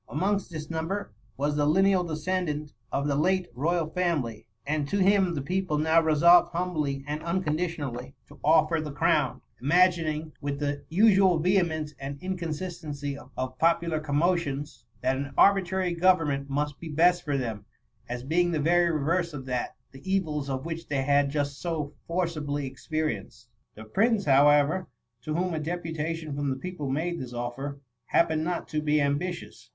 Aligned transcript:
Amongst 0.09 0.49
this 0.49 0.67
number, 0.71 1.13
was 1.37 1.55
the 1.55 1.67
lineal 1.67 2.03
descen 2.03 2.47
dant 2.47 2.73
of 2.91 3.07
the 3.07 3.13
late 3.15 3.49
royal 3.53 3.87
family^ 3.87 4.45
and 4.65 4.87
to 4.87 4.97
him 4.97 5.35
the 5.35 5.43
people 5.43 5.77
now 5.77 6.01
resolved 6.01 6.49
humbly 6.53 7.03
and 7.05 7.21
uncouditiono 7.21 7.93
aDj 7.93 8.13
to 8.29 8.35
dBet 8.37 8.83
die 8.83 8.91
ciown; 8.99 9.41
imaginiiig, 9.61 10.31
with 10.41 10.57
the 10.57 10.83
anal 10.91 11.39
wlwiiwn 11.39 11.69
f 11.83 11.89
e 11.89 11.93
and 11.99 12.19
inoonsatency 12.19 13.29
of 13.37 13.59
popular 13.59 14.01
coaniotkxis, 14.01 14.85
tint 15.03 15.27
an 15.27 15.33
ailatraiy 15.37 15.95
goyenunent 15.99 16.49
must 16.49 16.79
be 16.79 16.89
best 16.89 17.21
for 17.23 17.37
tliem> 17.37 17.63
as 18.09 18.23
being 18.23 18.49
the 18.49 18.57
Tery 18.59 18.91
reverse 18.91 19.33
of 19.35 19.45
dial, 19.45 19.67
the 19.91 20.01
evik 20.01 20.23
dt 20.47 20.63
which 20.63 20.87
they 20.87 21.03
had 21.03 21.29
just 21.29 21.61
so 21.61 21.93
forci 22.09 22.43
bly 22.43 22.63
experienced. 22.63 23.49
The 23.75 23.83
prince 23.83 24.25
however, 24.25 24.87
to 25.21 25.35
whom 25.35 25.53
a 25.53 25.59
deputation 25.59 26.33
from 26.35 26.49
the 26.49 26.55
people 26.55 26.89
made 26.89 27.19
this 27.19 27.33
offer, 27.33 27.79
happened 28.07 28.43
not 28.43 28.67
to 28.69 28.81
be 28.81 28.99
ambitious. 28.99 29.69